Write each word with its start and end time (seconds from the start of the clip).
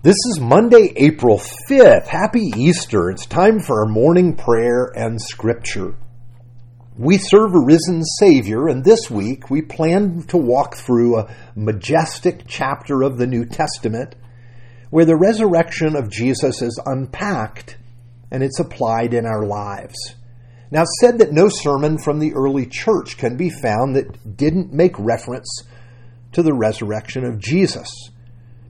This 0.00 0.14
is 0.30 0.38
Monday, 0.38 0.92
April 0.94 1.42
5th. 1.68 2.06
Happy 2.06 2.52
Easter. 2.56 3.10
It's 3.10 3.26
time 3.26 3.58
for 3.58 3.80
our 3.80 3.88
morning 3.90 4.36
prayer 4.36 4.92
and 4.94 5.20
scripture. 5.20 5.96
We 6.96 7.18
serve 7.18 7.52
a 7.52 7.64
risen 7.64 8.04
Savior, 8.04 8.68
and 8.68 8.84
this 8.84 9.10
week 9.10 9.50
we 9.50 9.60
plan 9.60 10.22
to 10.28 10.36
walk 10.36 10.76
through 10.76 11.18
a 11.18 11.34
majestic 11.56 12.44
chapter 12.46 13.02
of 13.02 13.18
the 13.18 13.26
New 13.26 13.44
Testament 13.44 14.14
where 14.90 15.04
the 15.04 15.16
resurrection 15.16 15.96
of 15.96 16.10
Jesus 16.10 16.62
is 16.62 16.80
unpacked 16.86 17.76
and 18.30 18.44
it's 18.44 18.60
applied 18.60 19.14
in 19.14 19.26
our 19.26 19.46
lives. 19.46 19.98
Now, 20.70 20.82
it's 20.82 21.00
said 21.00 21.18
that 21.18 21.32
no 21.32 21.48
sermon 21.48 21.98
from 21.98 22.20
the 22.20 22.34
early 22.34 22.66
church 22.66 23.18
can 23.18 23.36
be 23.36 23.50
found 23.50 23.96
that 23.96 24.36
didn't 24.36 24.72
make 24.72 24.96
reference 24.96 25.64
to 26.34 26.44
the 26.44 26.54
resurrection 26.54 27.24
of 27.24 27.40
Jesus. 27.40 27.90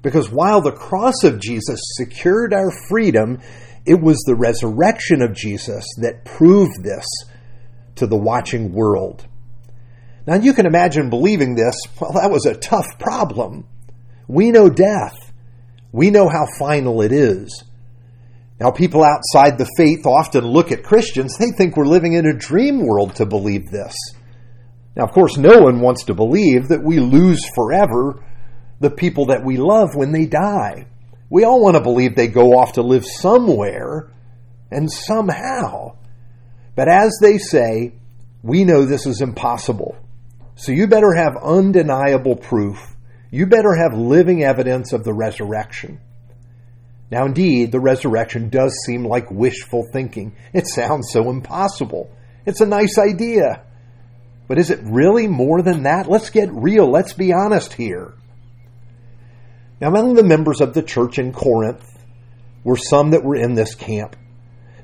Because 0.09 0.31
while 0.31 0.63
the 0.63 0.73
cross 0.73 1.23
of 1.23 1.39
Jesus 1.39 1.79
secured 1.99 2.55
our 2.55 2.71
freedom, 2.89 3.43
it 3.85 4.01
was 4.01 4.17
the 4.21 4.35
resurrection 4.35 5.21
of 5.21 5.35
Jesus 5.35 5.85
that 6.01 6.25
proved 6.25 6.83
this 6.83 7.05
to 7.97 8.07
the 8.07 8.17
watching 8.17 8.73
world. 8.73 9.27
Now, 10.27 10.37
you 10.37 10.55
can 10.55 10.65
imagine 10.65 11.11
believing 11.11 11.57
this. 11.57 11.79
Well, 12.01 12.13
that 12.15 12.31
was 12.31 12.47
a 12.47 12.57
tough 12.57 12.87
problem. 12.99 13.69
We 14.27 14.51
know 14.51 14.71
death, 14.71 15.31
we 15.93 16.09
know 16.09 16.31
how 16.31 16.47
final 16.59 17.03
it 17.03 17.13
is. 17.13 17.63
Now, 18.59 18.71
people 18.71 19.05
outside 19.05 19.59
the 19.59 19.71
faith 19.77 20.07
often 20.07 20.47
look 20.47 20.73
at 20.73 20.85
Christians, 20.85 21.37
they 21.37 21.51
think 21.51 21.77
we're 21.77 21.85
living 21.85 22.15
in 22.15 22.25
a 22.25 22.33
dream 22.33 22.87
world 22.87 23.17
to 23.17 23.27
believe 23.27 23.71
this. 23.71 23.95
Now, 24.97 25.05
of 25.05 25.13
course, 25.13 25.37
no 25.37 25.59
one 25.59 25.81
wants 25.81 26.05
to 26.05 26.15
believe 26.15 26.69
that 26.69 26.83
we 26.83 26.99
lose 26.99 27.45
forever 27.55 28.25
the 28.81 28.91
people 28.91 29.27
that 29.27 29.45
we 29.45 29.57
love 29.57 29.95
when 29.95 30.13
they 30.13 30.27
die. 30.27 30.87
We 31.31 31.45
all 31.45 31.63
want 31.63 31.77
to 31.77 31.83
believe 31.83 32.15
they 32.15 32.29
go 32.29 32.59
off 32.59 32.75
to 32.75 32.83
live 32.83 33.05
somewhere 33.05 34.11
and 34.71 34.91
somehow. 34.91 35.97
But 36.75 36.89
as 36.89 37.19
they 37.21 37.39
say, 37.39 37.95
we 38.43 38.65
know 38.65 38.85
this 38.85 39.07
is 39.07 39.21
impossible. 39.21 39.97
So 40.55 40.73
you 40.73 40.87
better 40.87 41.13
have 41.15 41.43
undeniable 41.43 42.37
proof. 42.37 42.79
You 43.31 43.47
better 43.47 43.75
have 43.75 43.99
living 43.99 44.43
evidence 44.43 44.93
of 44.93 45.05
the 45.05 45.13
resurrection. 45.13 46.01
Now, 47.11 47.27
indeed, 47.27 47.73
the 47.73 47.81
resurrection 47.81 48.49
does 48.49 48.77
seem 48.85 49.05
like 49.05 49.31
wishful 49.31 49.87
thinking. 49.93 50.37
It 50.53 50.67
sounds 50.67 51.11
so 51.13 51.31
impossible. 51.31 52.11
It's 52.45 52.61
a 52.61 52.67
nice 52.67 52.99
idea. 52.99 53.63
But 54.47 54.59
is 54.59 54.71
it 54.71 54.81
really 54.83 55.27
more 55.27 55.63
than 55.63 55.83
that? 55.83 56.09
Let's 56.09 56.31
get 56.31 56.49
real. 56.53 56.91
Let's 56.91 57.13
be 57.13 57.33
honest 57.33 57.75
here. 57.75 58.15
Now, 59.81 59.89
among 59.89 60.15
the 60.15 60.25
members 60.25 60.61
of 60.61 60.75
the 60.75 60.83
church 60.83 61.19
in 61.19 61.33
Corinth 61.33 61.85
were 62.65 62.77
some 62.77 63.11
that 63.11 63.23
were 63.23 63.37
in 63.37 63.55
this 63.55 63.75
camp. 63.75 64.17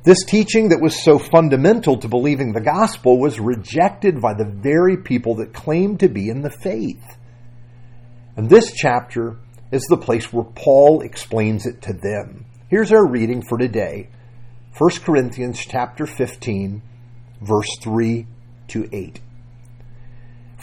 This 0.04 0.24
teaching 0.24 0.68
that 0.68 0.82
was 0.82 1.02
so 1.02 1.18
fundamental 1.18 1.96
to 1.98 2.08
believing 2.08 2.52
the 2.52 2.60
gospel 2.60 3.18
was 3.18 3.40
rejected 3.40 4.20
by 4.20 4.34
the 4.34 4.44
very 4.44 4.98
people 4.98 5.36
that 5.36 5.54
claimed 5.54 6.00
to 6.00 6.08
be 6.08 6.28
in 6.28 6.42
the 6.42 6.50
faith. 6.50 7.02
And 8.36 8.48
this 8.48 8.72
chapter 8.72 9.38
is 9.72 9.84
the 9.84 9.96
place 9.96 10.32
where 10.32 10.44
Paul 10.44 11.00
explains 11.00 11.66
it 11.66 11.82
to 11.82 11.92
them. 11.92 12.44
Here's 12.68 12.92
our 12.92 13.08
reading 13.08 13.42
for 13.42 13.58
today 13.58 14.10
1 14.76 14.90
Corinthians 15.04 15.58
chapter 15.58 16.06
15, 16.06 16.82
verse 17.40 17.78
3 17.80 18.26
to 18.68 18.88
8. 18.92 19.20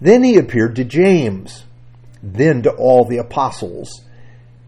Then 0.00 0.22
he 0.22 0.36
appeared 0.38 0.76
to 0.76 0.84
James, 0.84 1.64
then 2.22 2.62
to 2.62 2.70
all 2.70 3.04
the 3.04 3.18
apostles, 3.18 4.02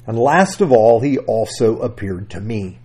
and 0.06 0.18
last 0.18 0.60
of 0.60 0.72
all, 0.72 1.00
he 1.00 1.18
also 1.18 1.78
appeared 1.78 2.30
to 2.30 2.40
me, 2.40 2.78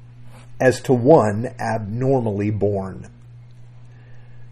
as 0.59 0.81
to 0.81 0.93
one 0.93 1.53
abnormally 1.59 2.51
born. 2.51 3.09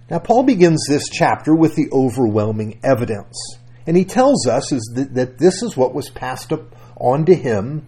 Now, 0.09 0.19
Paul 0.19 0.43
begins 0.43 0.85
this 0.87 1.07
chapter 1.09 1.55
with 1.55 1.75
the 1.75 1.89
overwhelming 1.91 2.79
evidence, 2.83 3.57
and 3.87 3.95
he 3.95 4.05
tells 4.05 4.47
us 4.47 4.71
is 4.71 4.91
that, 4.95 5.13
that 5.13 5.37
this 5.37 5.63
is 5.63 5.77
what 5.77 5.93
was 5.93 6.09
passed 6.09 6.51
on 6.97 7.25
to 7.25 7.35
him 7.35 7.87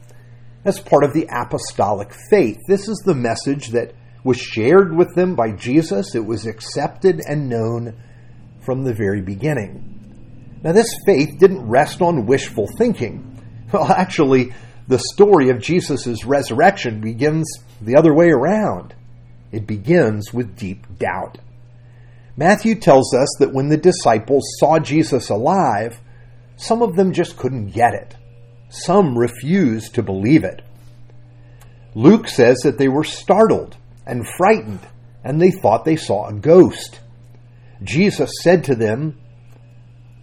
as 0.64 0.80
part 0.80 1.04
of 1.04 1.14
the 1.14 1.28
apostolic 1.32 2.12
faith. 2.30 2.58
This 2.68 2.88
is 2.88 3.02
the 3.06 3.16
message 3.16 3.70
that 3.70 3.94
was 4.24 4.38
shared 4.38 4.96
with 4.96 5.16
them 5.16 5.36
by 5.36 5.52
Jesus, 5.52 6.16
it 6.16 6.26
was 6.26 6.46
accepted 6.46 7.22
and 7.28 7.50
known 7.50 7.96
from 8.62 8.84
the 8.84 8.94
very 8.94 9.22
beginning. 9.22 9.97
Now, 10.68 10.74
this 10.74 11.00
faith 11.06 11.40
didn't 11.40 11.70
rest 11.70 12.02
on 12.02 12.26
wishful 12.26 12.68
thinking. 12.78 13.42
Well, 13.72 13.86
actually, 13.90 14.54
the 14.86 15.00
story 15.14 15.50
of 15.50 15.62
Jesus' 15.62 16.26
resurrection 16.26 17.00
begins 17.00 17.50
the 17.80 17.96
other 17.96 18.14
way 18.14 18.32
around. 18.32 18.94
It 19.54 19.66
begins 19.66 20.34
with 20.34 20.58
deep 20.58 20.86
doubt. 20.98 21.38
Matthew 22.36 22.76
tells 22.76 23.14
us 23.14 23.30
that 23.40 23.54
when 23.54 23.70
the 23.70 23.78
disciples 23.78 24.44
saw 24.60 24.78
Jesus 24.78 25.30
alive, 25.30 26.02
some 26.58 26.82
of 26.82 26.98
them 26.98 27.14
just 27.14 27.38
couldn't 27.38 27.72
get 27.72 27.94
it. 27.94 28.18
Some 28.68 29.18
refused 29.18 29.96
to 29.96 30.04
believe 30.04 30.44
it. 30.44 30.62
Luke 31.96 32.28
says 32.28 32.58
that 32.64 32.78
they 32.78 32.90
were 32.90 33.06
startled 33.06 33.78
and 34.06 34.28
frightened, 34.36 34.86
and 35.24 35.42
they 35.42 35.52
thought 35.52 35.86
they 35.86 35.96
saw 35.96 36.28
a 36.28 36.34
ghost. 36.34 37.00
Jesus 37.84 38.32
said 38.44 38.66
to 38.66 38.76
them, 38.76 39.18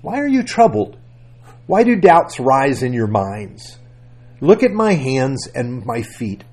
why 0.04 0.20
are 0.20 0.28
you 0.28 0.42
troubled? 0.42 0.98
Why 1.66 1.82
do 1.82 1.96
doubts 1.96 2.38
rise 2.38 2.82
in 2.82 2.92
your 2.92 3.06
minds? 3.06 3.78
Look 4.38 4.62
at 4.62 4.70
my 4.70 4.92
hands 4.92 5.48
and 5.54 5.82
my 5.86 6.02
feet. 6.02 6.44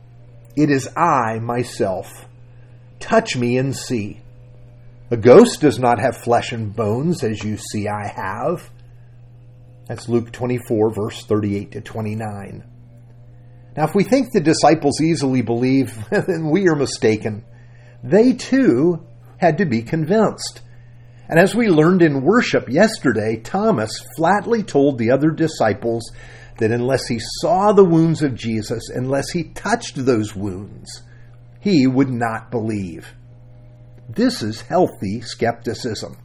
It 0.55 0.69
is 0.69 0.87
I 0.95 1.39
myself. 1.39 2.09
Touch 3.01 3.35
me 3.35 3.57
and 3.57 3.75
see. 3.75 4.21
A 5.09 5.17
ghost 5.17 5.59
does 5.59 5.79
not 5.79 5.99
have 5.99 6.23
flesh 6.23 6.53
and 6.53 6.73
bones 6.73 7.25
as 7.25 7.43
you 7.43 7.57
see 7.57 7.89
I 7.89 8.07
have. 8.07 8.69
That's 9.85 10.07
Luke 10.07 10.31
24, 10.31 10.93
verse 10.93 11.25
38 11.25 11.73
to 11.73 11.81
29. 11.81 12.63
Now, 13.75 13.83
if 13.83 13.93
we 13.93 14.05
think 14.05 14.31
the 14.31 14.39
disciples 14.39 15.01
easily 15.01 15.41
believe, 15.41 15.93
then 16.09 16.49
we 16.49 16.69
are 16.69 16.75
mistaken. 16.75 17.43
They 18.01 18.31
too 18.31 19.05
had 19.35 19.57
to 19.57 19.65
be 19.65 19.81
convinced. 19.81 20.61
And 21.31 21.39
as 21.39 21.55
we 21.55 21.69
learned 21.69 22.01
in 22.01 22.23
worship 22.23 22.67
yesterday, 22.67 23.37
Thomas 23.37 23.91
flatly 24.17 24.63
told 24.63 24.97
the 24.97 25.11
other 25.11 25.31
disciples 25.31 26.11
that 26.57 26.71
unless 26.71 27.07
he 27.07 27.19
saw 27.39 27.71
the 27.71 27.85
wounds 27.85 28.21
of 28.21 28.35
Jesus, 28.35 28.89
unless 28.89 29.31
he 29.31 29.45
touched 29.45 29.95
those 29.95 30.35
wounds, 30.35 31.03
he 31.61 31.87
would 31.87 32.09
not 32.09 32.51
believe. 32.51 33.13
This 34.09 34.43
is 34.43 34.59
healthy 34.59 35.21
skepticism. 35.21 36.17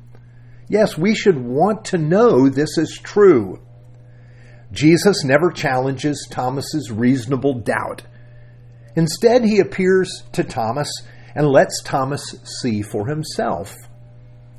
Yes, 0.69 0.99
we 0.99 1.15
should 1.15 1.38
want 1.38 1.84
to 1.87 1.99
know 1.99 2.49
this 2.49 2.77
is 2.77 2.99
true. 3.00 3.62
Jesus 4.73 5.23
never 5.23 5.53
challenges 5.53 6.27
Thomas's 6.28 6.91
reasonable 6.91 7.61
doubt. 7.61 8.02
Instead, 8.97 9.44
he 9.44 9.61
appears 9.61 10.25
to 10.32 10.43
Thomas 10.43 10.91
and 11.37 11.47
lets 11.47 11.81
Thomas 11.85 12.35
see 12.61 12.82
for 12.82 13.06
himself. 13.06 13.73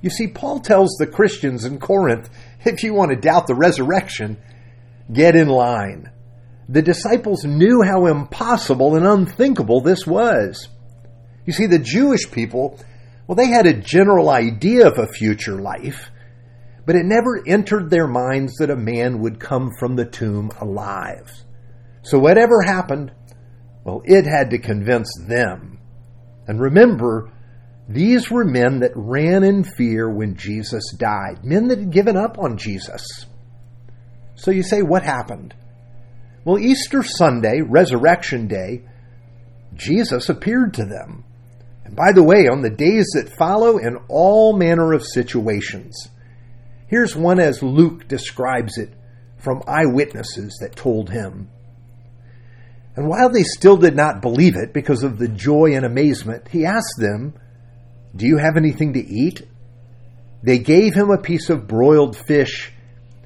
You 0.01 0.09
see, 0.09 0.27
Paul 0.27 0.59
tells 0.59 0.95
the 0.97 1.07
Christians 1.07 1.65
in 1.65 1.79
Corinth 1.79 2.29
if 2.65 2.83
you 2.83 2.93
want 2.93 3.11
to 3.11 3.17
doubt 3.17 3.47
the 3.47 3.55
resurrection, 3.55 4.37
get 5.11 5.35
in 5.35 5.47
line. 5.47 6.11
The 6.69 6.81
disciples 6.81 7.45
knew 7.45 7.81
how 7.81 8.07
impossible 8.07 8.95
and 8.95 9.07
unthinkable 9.07 9.81
this 9.81 10.05
was. 10.05 10.67
You 11.45 11.53
see, 11.53 11.65
the 11.65 11.79
Jewish 11.79 12.29
people, 12.29 12.77
well, 13.25 13.37
they 13.37 13.47
had 13.47 13.65
a 13.65 13.73
general 13.73 14.29
idea 14.29 14.85
of 14.85 14.97
a 14.97 15.07
future 15.07 15.61
life, 15.61 16.11
but 16.85 16.95
it 16.95 17.05
never 17.05 17.41
entered 17.47 17.89
their 17.89 18.07
minds 18.07 18.55
that 18.55 18.69
a 18.69 18.75
man 18.75 19.19
would 19.19 19.39
come 19.39 19.71
from 19.79 19.95
the 19.95 20.05
tomb 20.05 20.51
alive. 20.59 21.31
So 22.01 22.19
whatever 22.19 22.61
happened, 22.61 23.11
well, 23.85 24.01
it 24.03 24.25
had 24.25 24.49
to 24.49 24.59
convince 24.59 25.09
them. 25.27 25.79
And 26.47 26.59
remember, 26.59 27.31
these 27.89 28.29
were 28.29 28.43
men 28.43 28.79
that 28.79 28.91
ran 28.95 29.43
in 29.43 29.63
fear 29.63 30.09
when 30.09 30.35
Jesus 30.35 30.83
died, 30.97 31.43
men 31.43 31.69
that 31.69 31.79
had 31.79 31.91
given 31.91 32.17
up 32.17 32.37
on 32.37 32.57
Jesus. 32.57 33.25
So 34.35 34.51
you 34.51 34.63
say, 34.63 34.81
what 34.81 35.03
happened? 35.03 35.55
Well, 36.43 36.59
Easter 36.59 37.01
Sunday, 37.01 37.61
Resurrection 37.61 38.47
Day, 38.47 38.83
Jesus 39.73 40.29
appeared 40.29 40.73
to 40.75 40.85
them. 40.85 41.23
And 41.85 41.95
by 41.95 42.11
the 42.13 42.23
way, 42.23 42.47
on 42.47 42.61
the 42.61 42.69
days 42.69 43.07
that 43.13 43.35
follow, 43.37 43.77
in 43.77 43.97
all 44.09 44.57
manner 44.57 44.91
of 44.91 45.05
situations. 45.05 46.09
Here's 46.87 47.15
one 47.15 47.39
as 47.39 47.63
Luke 47.63 48.07
describes 48.07 48.77
it 48.77 48.93
from 49.37 49.63
eyewitnesses 49.67 50.57
that 50.61 50.75
told 50.75 51.09
him. 51.09 51.49
And 52.95 53.07
while 53.07 53.29
they 53.29 53.43
still 53.43 53.77
did 53.77 53.95
not 53.95 54.21
believe 54.21 54.55
it 54.55 54.73
because 54.73 55.03
of 55.03 55.17
the 55.17 55.27
joy 55.27 55.75
and 55.75 55.85
amazement, 55.85 56.47
he 56.49 56.65
asked 56.65 56.95
them, 56.97 57.33
Do 58.15 58.25
you 58.25 58.37
have 58.37 58.57
anything 58.57 58.93
to 58.93 59.05
eat? 59.05 59.47
They 60.43 60.59
gave 60.59 60.93
him 60.93 61.09
a 61.09 61.21
piece 61.21 61.49
of 61.49 61.67
broiled 61.67 62.15
fish, 62.15 62.71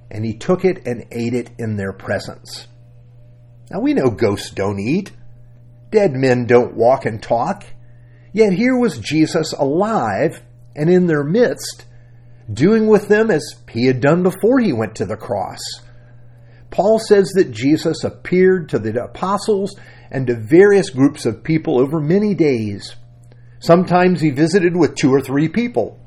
and 0.10 0.26
he 0.26 0.34
took 0.34 0.66
it 0.66 0.86
and 0.86 1.06
ate 1.12 1.34
it 1.34 1.52
in 1.58 1.76
their 1.76 1.94
presence. 1.94 2.68
Now 3.70 3.80
we 3.80 3.94
know 3.94 4.10
ghosts 4.10 4.50
don't 4.50 4.80
eat, 4.80 5.12
dead 5.92 6.14
men 6.14 6.46
don't 6.46 6.76
walk 6.76 7.06
and 7.06 7.22
talk. 7.22 7.66
Yet 8.34 8.54
here 8.54 8.78
was 8.78 8.98
Jesus 8.98 9.54
alive 9.54 10.42
and 10.76 10.90
in 10.90 11.08
their 11.08 11.24
midst, 11.24 11.86
doing 12.52 12.88
with 12.88 13.08
them 13.08 13.30
as 13.30 13.56
he 13.70 13.86
had 13.86 14.02
done 14.02 14.24
before 14.24 14.60
he 14.60 14.74
went 14.74 14.96
to 14.96 15.06
the 15.06 15.18
cross. 15.18 15.60
Paul 16.70 17.00
says 17.00 17.30
that 17.36 17.52
Jesus 17.52 18.04
appeared 18.04 18.70
to 18.70 18.80
the 18.80 19.04
apostles 19.04 19.76
and 20.10 20.28
to 20.28 20.36
various 20.36 20.90
groups 20.90 21.26
of 21.26 21.44
people 21.44 21.80
over 21.80 22.00
many 22.00 22.34
days. 22.34 22.96
Sometimes 23.62 24.20
he 24.20 24.32
visited 24.32 24.76
with 24.76 24.96
two 24.96 25.14
or 25.14 25.22
three 25.22 25.48
people. 25.48 26.00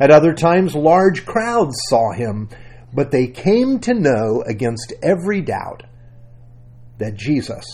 At 0.00 0.10
other 0.10 0.34
times, 0.34 0.74
large 0.74 1.24
crowds 1.24 1.76
saw 1.88 2.12
him, 2.12 2.48
but 2.92 3.12
they 3.12 3.28
came 3.28 3.78
to 3.80 3.94
know 3.94 4.42
against 4.44 4.92
every 5.00 5.40
doubt 5.40 5.84
that 6.98 7.14
Jesus 7.14 7.64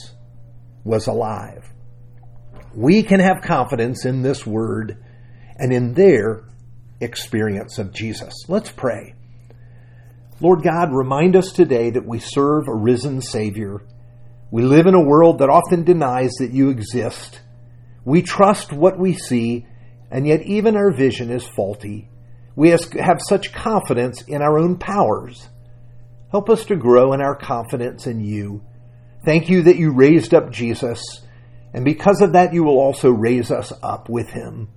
was 0.85 1.07
alive. 1.07 1.73
We 2.75 3.03
can 3.03 3.21
have 3.21 3.41
confidence 3.41 4.05
in 4.05 4.21
this 4.21 4.45
word 4.45 5.03
and 5.57 5.73
in 5.73 5.95
their 5.95 6.45
experience 7.01 7.79
of 7.79 7.95
Jesus. 7.95 8.35
Let's 8.47 8.71
pray. 8.71 9.15
Lord 10.39 10.63
God, 10.63 10.93
remind 10.93 11.35
us 11.35 11.51
today 11.51 11.91
that 11.91 12.07
we 12.07 12.19
serve 12.19 12.69
a 12.69 12.75
risen 12.75 13.23
Savior. 13.23 13.87
We 14.51 14.65
live 14.65 14.87
in 14.87 14.95
a 14.95 15.05
world 15.05 15.39
that 15.39 15.49
often 15.49 15.85
denies 15.85 16.33
that 16.41 16.53
you 16.53 16.69
exist. 16.69 17.41
We 18.05 18.23
trust 18.23 18.73
what 18.73 18.99
we 18.99 19.15
see, 19.15 19.67
and 20.11 20.27
yet 20.27 20.43
even 20.43 20.77
our 20.77 20.93
vision 20.93 21.31
is 21.31 21.47
faulty. 21.47 22.09
We 22.57 22.69
have 22.69 23.21
such 23.27 23.53
confidence 23.53 24.23
in 24.23 24.43
our 24.43 24.59
own 24.59 24.79
powers. 24.79 25.49
Help 26.31 26.51
us 26.51 26.65
to 26.67 26.77
grow 26.77 27.13
in 27.13 27.21
our 27.21 27.37
confidence 27.37 28.07
in 28.07 28.21
you. 28.21 28.63
Thank 29.25 29.49
you 29.49 29.63
that 29.63 29.77
you 29.77 29.93
raised 29.93 30.35
up 30.35 30.51
Jesus, 30.51 31.01
and 31.73 31.85
because 31.85 32.21
of 32.21 32.35
that, 32.35 32.53
you 32.53 32.63
will 32.63 32.79
also 32.79 33.11
raise 33.11 33.51
us 33.51 33.73
up 33.83 34.09
with 34.09 34.29
him. 34.29 34.69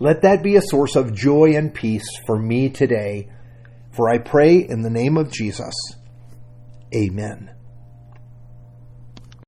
Let 0.00 0.22
that 0.22 0.42
be 0.42 0.56
a 0.56 0.62
source 0.62 0.96
of 0.96 1.14
joy 1.14 1.54
and 1.54 1.72
peace 1.72 2.08
for 2.26 2.36
me 2.36 2.70
today. 2.70 3.28
For 3.92 4.08
I 4.08 4.18
pray 4.18 4.56
in 4.56 4.82
the 4.82 4.90
name 4.90 5.16
of 5.16 5.30
Jesus. 5.30 5.74
Amen. 6.92 7.53